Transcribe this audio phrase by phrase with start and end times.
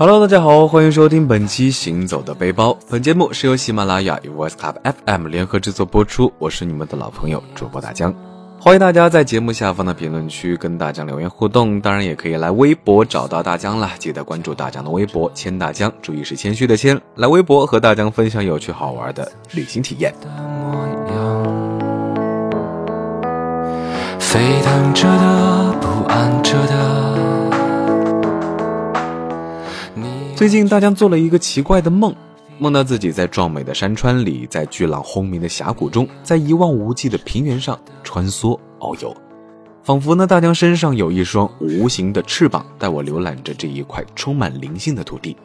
[0.00, 2.70] Hello，大家好，欢迎收听本期《行走的背包》。
[2.88, 6.32] 本节目是由喜马拉雅与 Voice Club FM 联合制作播出。
[6.38, 8.14] 我是你们的老朋友主播大江，
[8.60, 13.90] 欢迎大家在节目下方的评论区跟大江留言互动，当然也可以来微博找到大江了。
[13.98, 17.00] 记得关注大江的微博“谦大江”，注意是谦虚的谦。
[17.16, 20.14] 来微博和大江分享有趣好玩的旅行体验。
[24.20, 27.17] 沸腾着的，不安着的。
[30.38, 32.14] 最近，大江做了一个奇怪的梦，
[32.58, 39.12] 梦到自己在壮美的山川里，在巨浪轰鸣的峡谷中，在一望无际的平原上穿梭遨游，
[39.82, 45.36] 仿佛呢，大江身上有一双无形的翅膀，带我浏览着这一块充满灵性的土地。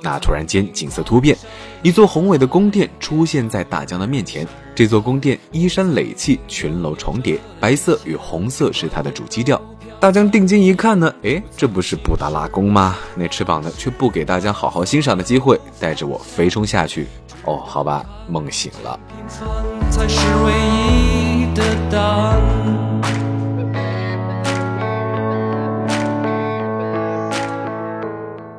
[0.00, 1.36] 那突然间，景色突变，
[1.82, 4.46] 一座宏伟的宫殿出现在大江的面前。
[4.76, 9.60] 这座宫殿依山垒砌，群楼重叠，白色与红色是它的主基调。
[9.98, 12.96] 大江定睛一看呢，哎，这不是布达拉宫吗？
[13.16, 17.06] 那翅膀呢，却不给大江好好欣赏的机会，带着我飞冲下去。
[17.44, 19.00] 哦，好吧，梦醒了。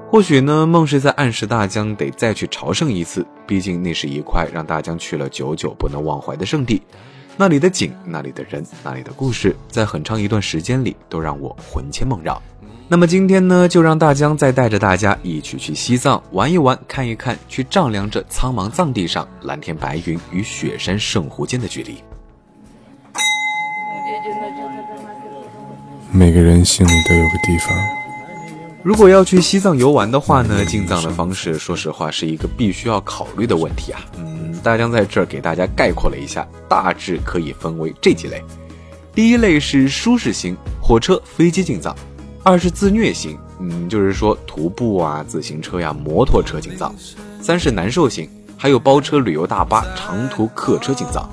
[0.09, 6.81] 或许呢，梦是在暗示大江得再去朝圣一次，毕竟那是一块让大江去了久久不能忘怀的圣地。
[7.39, 12.41] 那里的景，那里的人，那里的故事，在很长一段时间里都让我魂牵梦绕。
[12.89, 22.01] 那么今天呢，就让大江再带着大家一起去西藏玩一玩，看一看，去丈量着苍茫藏地上蓝天白云与雪山圣湖间的距离。
[26.11, 27.96] 每个人心里都有个地方。
[28.87, 33.99] 如果要去西藏游玩的话呢，进藏的方式，说实话是一个必须要考虑的问题啊。
[34.17, 34.57] 嗯。
[34.63, 38.41] 大江在这儿给大家概括了一下，大致可以分为这几类：
[39.13, 41.93] 第一类是舒适型，火车、飞机进藏；
[42.43, 46.89] 二是自虐型，嗯，就是说徒步啊、自行车呀、摩托车进藏；
[47.41, 51.23] 三是难受型，还有包车、旅游大巴、长途客车进藏；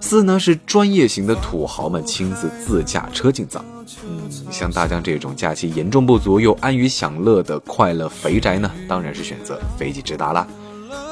[0.00, 3.62] 四呢是专业型的土豪们亲自自驾车进藏。
[4.04, 10.46] 嗯，像大江这种假期严重不足又安于享乐的快乐肥宅呢，当然是选择飞机直达啦。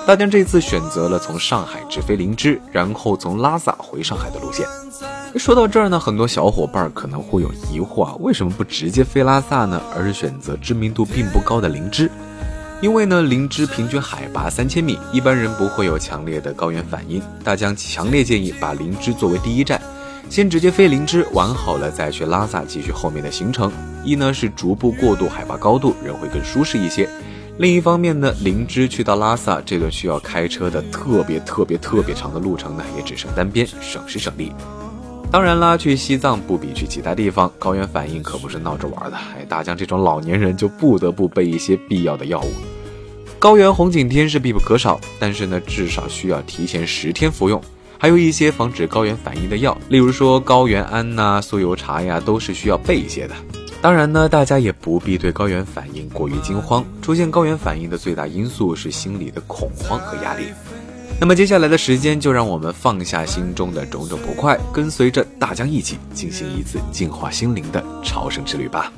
[0.07, 4.67] 大江这次选择了从上海直飞林芝，然后从拉萨回上海的路线。
[5.37, 12.11] 说到这儿呢，很多小伙伴可能会有疑惑啊，为什么不直接飞拉萨呢，而是选择知名度并不高的林芝？
[12.81, 17.23] 因为呢，林芝平均海拔三千米，一般人不会有强烈的高原反应。
[17.43, 19.81] 大江强烈建议把林芝作为第一站，
[20.35, 23.71] 先直接飞林芝，玩好了再去拉萨继续后面的行程。
[24.03, 27.09] 一呢是逐步过渡海拔高度，人会更舒适一些。
[27.59, 34.51] 另一方面呢，灵芝去到拉萨这段需要开车的特别特别特别长的路程呢，也只剩单边，省时省力。
[35.31, 39.17] 当然啦，去西藏不比去其他地方，高原反应可不是闹着玩的。
[39.17, 42.51] 哎，大江这种老年人就不得不备一些必要的药物。
[43.39, 47.63] 高原红景天是必不可少，但是呢，至少需要提前十天服用。
[48.05, 53.35] 还有一些防止高原反应的药，例如说高原安呐、酥油茶呀，都是需要备一些的。
[53.81, 56.85] 当然呢，大家也不必对高原反应过于惊慌。
[57.01, 60.49] 出现高原反应的最大因素是心理的恐慌和压力。
[61.19, 68.93] 那么接下来的时间，就让我们放下心中的种种不快，跟随着大江一起进行一次净化心灵的朝圣之旅吧。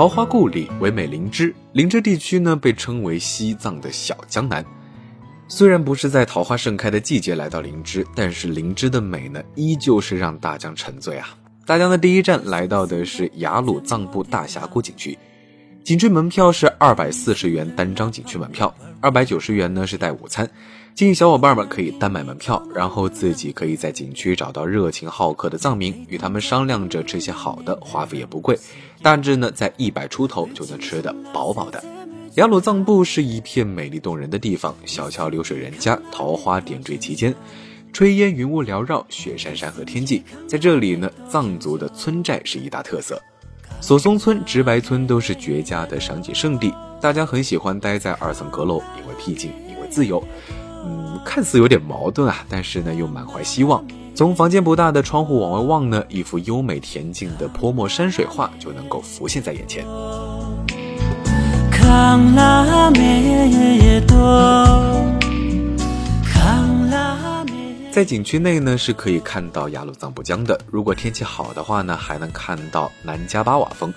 [0.00, 4.64] 桃花故里唯美林芝，林芝地区呢被称为西藏的小江南。
[5.46, 11.36] 虽然不是在桃花盛开的季节来到灵芝，但是灵芝的美呢，依旧是让大江沉醉啊！
[11.66, 15.18] 大江的第一站来到的是雅鲁藏布大峡谷景区，
[15.84, 20.48] 景区门票是二百四十元单张景区门票，二百九十元呢是带午餐。
[20.94, 28.58] 建议小伙伴们可以单买门票，然后自己可以在景区找到热情好客的藏民，与他们商量着吃些好的，花费也不贵，
[29.02, 31.82] 大致呢在一百出头就能吃得饱饱的。
[32.34, 37.34] 雅鲁藏布是一片美丽动人的地方，小桥流水人家，桃花点缀其间，
[37.92, 40.22] 炊烟云雾缭绕，雪山山河天际。
[40.46, 43.20] 在这里呢，藏族的村寨是一大特色，
[43.80, 46.72] 索松村、直白村都是绝佳的赏景胜地。
[47.00, 50.22] 大家很喜欢待在二层阁楼，因为僻静，因为自由。
[50.84, 53.82] 嗯，看似有点矛盾啊，但是呢，又满怀希望。
[54.14, 59.84] 从房间不大的窗户往外望呢，一幅优美恬静的泼墨山水画就能够浮现在眼前。
[67.90, 70.58] 在景区内呢，是可以看到雅鲁藏布江的。
[70.70, 73.92] 如果天气好的话呢，还能看到南迦巴瓦峰。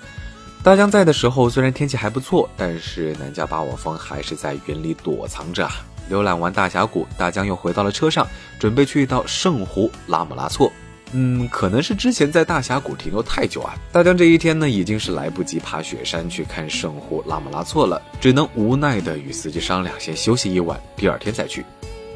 [0.64, 5.74] 大江在的时候，虽然天气还不错，但是南迦巴瓦峰还是在云里躲藏着啊。
[6.10, 8.26] 浏览完大峡谷，大江又回到了车上，
[8.58, 10.72] 准备去到圣湖拉姆拉措。
[11.12, 21.64] 嗯，可能是之前在大峡谷停留太久啊，大江这一天呢已经是来不及爬雪山去看圣湖拉姆拉措了，只能无奈的与司机商量，先休息一晚，第二天再去。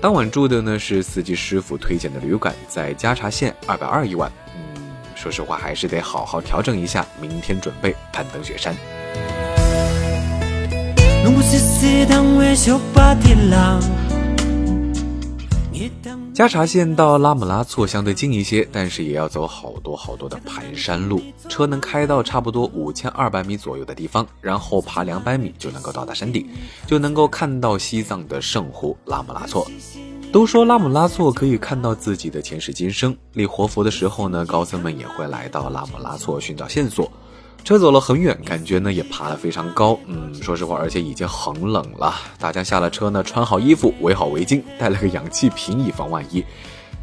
[0.01, 4.31] 当晚住的呢是司机师傅推荐的旅馆，在加查县二百二一晚。
[4.55, 4.61] 嗯，
[5.17, 8.77] 说实话还是得好好调整一下，明天准备攀登雪山。
[16.39, 26.49] 加查县到拉姆拉措相对近一些，但是也要走好多好多的盘山路，车能开到差不多五千二百米左右的地方，然后爬两百米就能够到达山顶，
[26.87, 29.67] 就能够看到西藏的圣湖拉姆拉措。
[30.31, 37.11] 都说拉姆拉措可以看到自己的前世今生，立活佛的时候呢，高僧们也会来到拉姆拉措寻找线索。
[37.65, 39.99] 车走了很远，感觉呢也爬得非常高。
[40.07, 42.15] 嗯，说实话，而且已经很冷了。
[42.39, 46.45] 大家下了车呢，穿好衣服，围好围巾，带了个氧气瓶以防万一。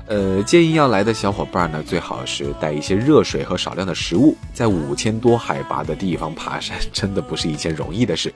[0.06, 4.36] 呃，建议要来的小伙伴呢，最好是带一些热水和少量的食物。
[4.54, 8.32] 在五千多海拔的地方爬山，真的不是一件容易的事。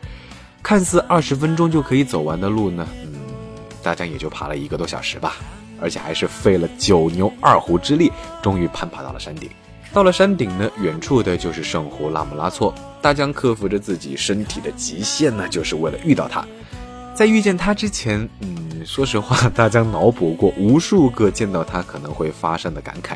[0.61, 2.85] 看似二十分钟就可以走完的路呢，
[3.81, 5.35] 大家也就爬了一个多小时吧，
[5.81, 8.11] 而且还是费了九牛二虎之力，
[8.41, 9.49] 终于攀爬到了山顶。
[9.91, 12.73] 到了山顶呢，远处的就是圣湖拉姆拉措。
[13.01, 16.45] 大江克服着自己身体的极限呢，就是为了遇到他。
[17.15, 23.15] 在遇见他之前，嗯，说实话，大江脑补过无数个见到他可能会发生的感慨。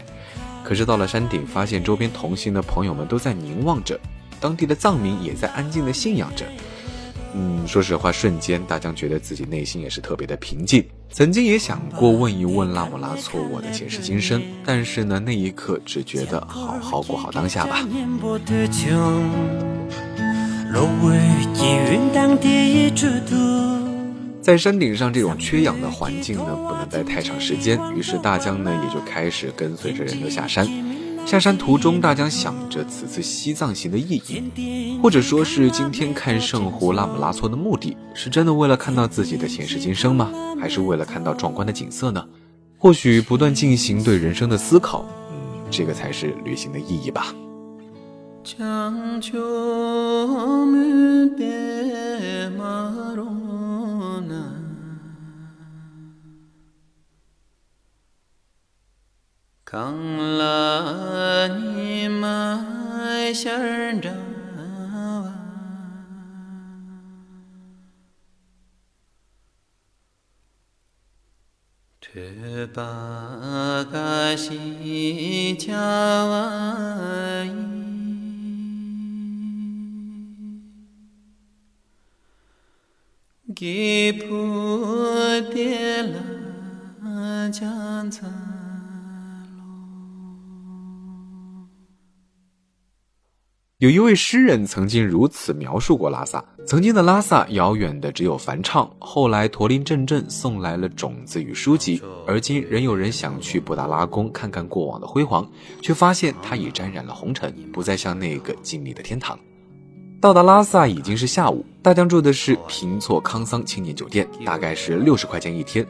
[0.63, 4.00] 可是到了山顶，发现周边同行的朋友们都在凝望着，
[4.39, 6.45] 当地的藏民也在安静的信仰着。
[7.35, 10.85] 嗯，说实话，瞬间大江觉得自己内心也是特别的平静。
[11.12, 17.80] 曾经也想过问一问拉姆拉措我的前世今生，但是呢，那一刻只觉得好好过好当下吧。
[24.41, 30.68] 在山顶上这种缺氧的环境呢，不能待太长时间，于是大江呢也就开始跟随着人流下山。
[31.25, 40.31] 下山途中，大江想着此次西藏行的意义，或者说是今天看圣湖拉姆拉措的目的，是真的为了看到自己的前世今生吗？
[40.59, 42.23] 还是为了看到壮观的景色呢？
[42.77, 47.33] 或许不断进行对人生的思考，嗯，这个才是旅行的意义吧。
[59.73, 62.63] 康拉尼玛
[63.33, 65.33] 夏仁扎瓦，
[71.99, 77.49] 特巴嘎西恰瓦伊，
[83.55, 84.35] 吉普
[85.51, 88.52] 迭拉江藏。
[93.83, 105.45] 有一位诗人曾经如此描述过拉萨：曾经的拉萨，遥远的只有梵唱；后来驼铃阵阵送来了种子与书籍，而今仍有人想去布达拉宫看看过往的辉煌，
[105.81, 109.38] 却发现它已沾染了红尘，不再像那个静谧的天堂。
[110.21, 115.85] 到达拉萨已经是下午，大江住的是平措康桑青年酒店，大概是六十块钱一天。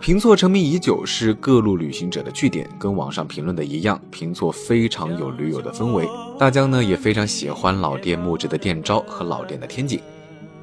[0.00, 2.68] 平措成名已久，是各路旅行者的据点。
[2.78, 6.08] 跟网上评论的一样，平措非常有驴友的氛围。
[6.38, 10.00] 大江呢也非常喜欢老店木质的店招和老店的天井。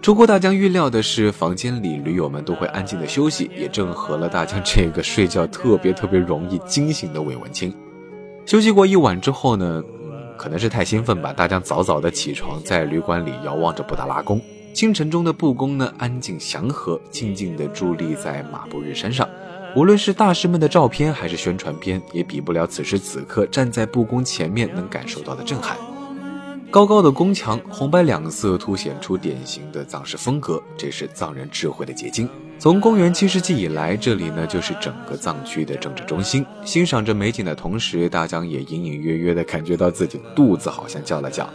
[0.02, 7.72] 出乎大江预料的是，房间里驴友们都会安静的休息，也正合了大江这个睡觉特别特别容易惊醒的韦文清。
[8.46, 14.42] 休息过一晚之后呢，嗯，可能是太兴奋吧，大江早早的起床，在旅馆里遥望着布达拉宫。
[14.74, 19.28] 清晨中的布宫呢，安静祥和，静静地伫立在马布日山上。
[19.76, 25.78] 无论是大师们的照片，还是宣传片，也比不了此时此刻站在布宫前面能感受到的震撼。
[26.70, 32.28] 高高的宫墙，红白两色，凸显出典型的藏式风格，这是藏人智慧的结晶。
[32.58, 36.46] 从公元七世纪以来，这里呢就是整个藏区的政治中心。
[36.64, 41.50] 欣赏着美景的同时，大江也隐隐约约地感觉到自己肚子好像叫了叫。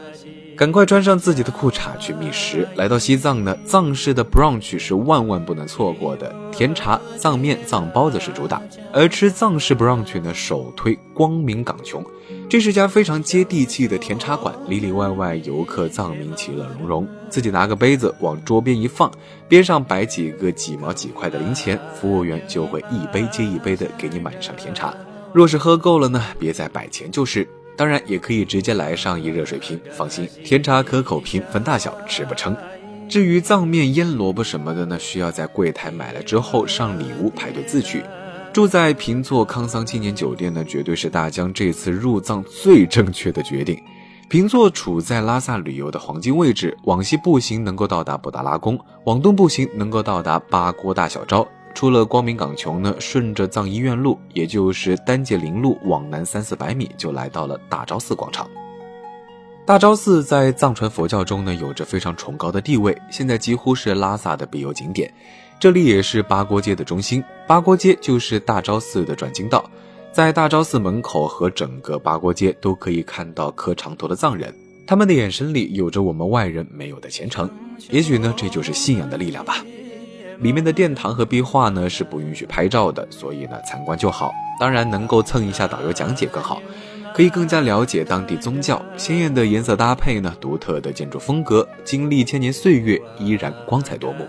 [0.57, 2.67] 赶快穿上自己的裤衩去觅食。
[2.77, 6.35] 来到西藏呢，藏式的 brunch 是万万不能错过的。
[6.51, 12.03] 甜茶、藏面、藏包子是主打，而吃藏式 brunch 呢，首推光明港琼。
[12.49, 17.07] 这是家非常接地气的甜茶馆，里里外外游客藏民其乐融融。
[17.29, 19.13] 自己拿个杯子往桌边一放，
[19.47, 24.95] 边上摆几个几毛几块的零钱，服务员就会一杯接一杯的给你满上甜茶。
[25.35, 27.47] 若是喝够了呢，别再摆钱就是。
[27.77, 32.57] 当然也可以直接来上一热水瓶，放心，甜茶可口瓶分大小，吃不撑。
[33.09, 38.03] 至于藏面、腌萝卜什么的呢，需要在柜台买了之后上里屋排队自取。
[38.53, 43.79] 住在平座康桑青年酒店呢，绝对是大江这次入藏最正确的决定。
[44.29, 51.47] 平座处在拉萨旅游的黄金位置，往西步行能够到达布达拉宫，往东步行能够到达八郭大小昭。
[51.77, 58.49] 出了光明港琼呢，顺着藏医院路，也就是丹杰林路往南三四百米，就来到了大昭寺广场。
[59.67, 65.13] 大昭寺在藏传佛教中呢，有着非常崇高的地位，现在几乎是拉萨的必游景点。
[65.61, 69.63] 这里也是八郭街的中心，八郭街就是大昭寺的转经道。
[70.13, 74.55] 在大昭寺门口和整个八郭街都可以看到磕长头的藏人，
[74.87, 77.51] 他们的眼神里有着我们外人没有的虔诚。
[77.91, 79.66] 也许呢，这就是信仰的力量吧。
[80.39, 84.33] 里面的殿堂和壁画呢是不允许拍照的，所以呢参观就好。
[84.59, 86.63] 当然能够蹭一下导游讲解更好，
[87.15, 88.81] 可以更加了解当地宗教。
[88.97, 94.27] 鲜艳的颜色搭配呢，独特的建筑风格，经历千年岁月依然光彩夺目。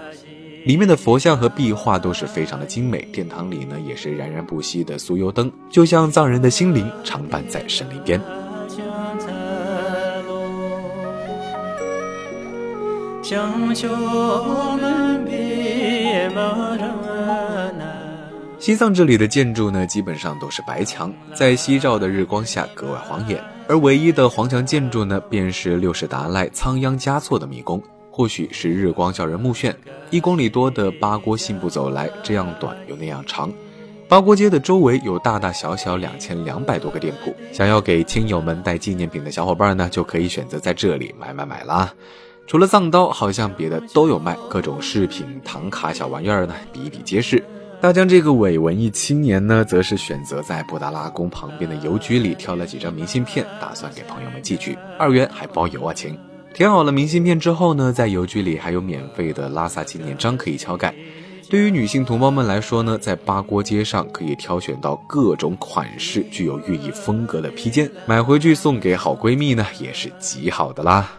[0.65, 8.19] 里面的佛像和壁画都是非常的精美，殿堂里呢也是冉冉不息的酥油灯，就像藏人的心灵常伴在神灵边。
[18.59, 27.81] 西藏这里的建筑呢，基本上都是白墙，在夕照的日光下格外晃眼，而唯一的黄墙建筑呢，便是六世达赖仓央嘉措的迷宫。
[28.09, 29.71] 或许是日光叫人目眩，
[30.09, 33.53] 一公里多的八郭信步走来，这样短又那样长。
[34.09, 41.93] 八郭街的周围有大大小小两千两百多个店铺，想要给亲友们带纪念品的小伙伴呢，就可以选择在这里买买买啦。
[42.47, 47.43] 除了藏刀，好像别的都有卖，各种饰品、唐卡小玩意儿呢，比比皆是。
[47.81, 56.17] 大江这个伪文艺青年呢，则是选择在布达拉宫旁边的邮局里挑了几张明信片，打算给朋友们寄去，二元还包邮啊，亲。
[56.53, 60.95] 填好了明信片之后呢，在邮局里还有免费的拉萨纪念章可以敲盖。
[61.49, 71.11] 对于女性同胞们来说呢，在八廓街上可以挑选到各种款式、具有寓意风格的披肩，买回去送给好闺蜜呢，也是极好的啦。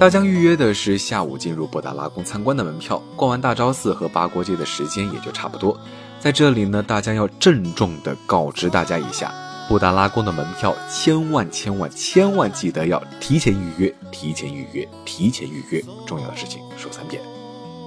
[0.00, 5.78] 大江预约的是下午进入布达拉宫参观的门票，逛完大昭寺和八国街的时间也就差不多。
[6.18, 9.30] 在这里呢，大江要郑重的告知大家一下，
[9.68, 15.84] 布达拉宫的门票千万千万千万记得要提前预约，提前预约，提前预约。
[16.06, 17.22] 重要的事情说三遍，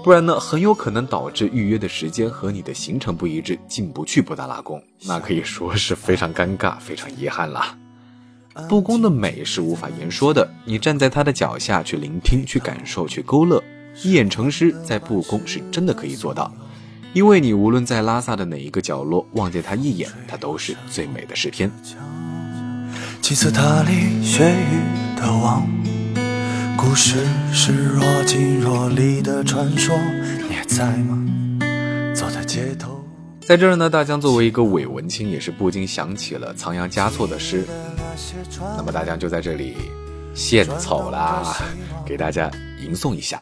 [0.03, 7.79] 不然呢，很有可能导致预约的时间和你的行程不一致，进不去布达拉宫，那可以说是非常尴尬，非常遗憾了。
[8.69, 13.63] 布宫的美是无法言说的，你站在它的脚下去聆听、去感受、去勾勒，
[14.03, 16.53] 一眼成诗，在布宫是真的可以做到。
[17.13, 21.71] 因为你无论在拉萨的哪一个角落望见它一眼，它都是最美的诗篇。
[23.21, 25.67] 几次踏里雪域的王，
[26.77, 29.97] 故事是若即若离的传说，
[30.49, 31.23] 你还在吗？
[32.13, 32.92] 走在街头。
[33.45, 37.65] 在这儿呢，大江作为一个伪文青，也是不禁想起了仓央嘉措的诗。
[38.77, 39.75] 那么大江就在这里
[40.33, 41.57] 献丑啦，
[42.05, 42.49] 给大家
[42.81, 43.41] 吟诵一下。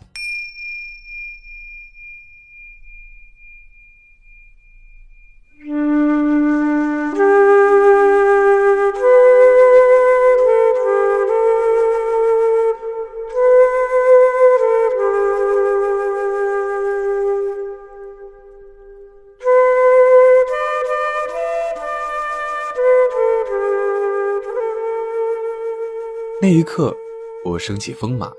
[26.74, 26.96] 刻，
[27.44, 28.32] 我升起风马，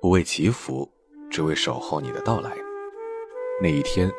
[0.00, 0.90] 不为祈福，
[1.30, 2.58] 只为守候你的到来。
[3.62, 4.12] 那一天，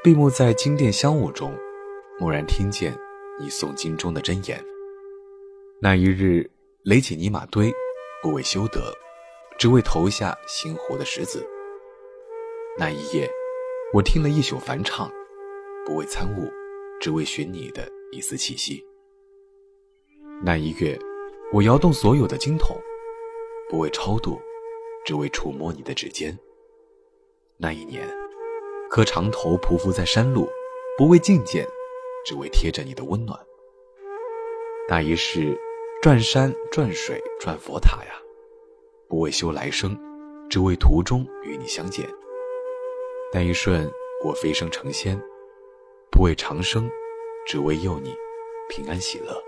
[0.00, 1.52] 闭目在金殿香雾中，
[2.20, 2.96] 蓦然听见
[3.40, 4.64] 你诵经中的真言。
[5.82, 6.48] 那一日，
[6.84, 7.72] 垒起泥马堆，
[8.22, 8.94] 不为修德，
[9.58, 11.44] 只为投下星湖的石子。
[12.78, 13.28] 那一夜，
[13.92, 15.10] 我听了一宿梵唱，
[15.84, 16.48] 不为参悟，
[17.00, 18.80] 只为寻你的一丝气息。
[20.44, 20.96] 那一月。
[21.52, 22.76] 我摇动所有的经筒，
[23.70, 24.36] 不为超度，
[25.04, 26.36] 只为触摸你的指尖。
[27.56, 28.04] 那一年，
[28.90, 30.48] 磕长头匍匐在山路，
[30.98, 31.64] 不为觐见，
[32.26, 33.38] 只为贴着你的温暖。
[34.88, 35.56] 那一世，
[36.02, 38.20] 转山转水转佛塔呀，
[39.08, 39.96] 不为修来生，
[40.50, 42.04] 只为途中与你相见。
[43.32, 43.88] 那一瞬，
[44.24, 45.16] 我飞升成仙，
[46.10, 46.90] 不为长生，
[47.46, 48.12] 只为佑你
[48.68, 49.40] 平安喜乐。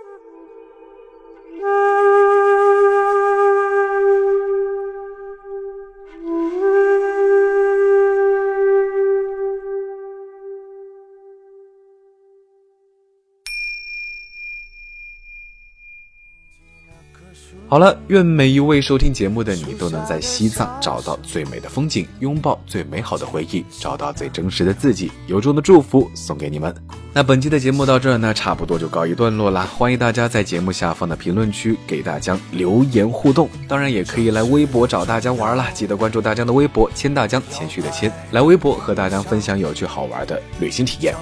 [17.73, 25.11] 好了，愿每一位收听节目的你都能在西藏找到最美的风景，拥抱最美好的回忆，找到最真实的自己。
[25.27, 26.75] 由衷的祝福送给你们。
[27.15, 29.67] 那本期的节目到这儿呢，差不多就告一段落啦。
[29.75, 35.69] 欢迎大家在节目下方的评论区给大江留言互动，当然也可以来微博找大江玩啦。
[35.73, 41.17] 记得关注大江的微博，谦大江，谦虚的谦，来微博和大江分享有趣好玩的旅行体验。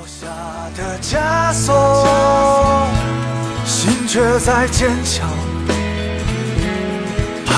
[3.64, 5.30] 心却在坚强。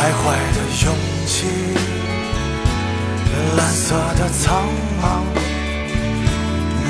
[0.02, 0.92] 徘徊的勇
[1.26, 1.46] 气，
[3.56, 4.64] 蓝色的苍
[5.00, 5.22] 茫。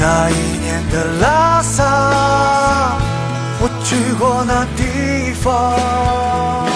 [0.00, 2.97] 那一年的拉萨，
[3.61, 6.72] 我去过那地方。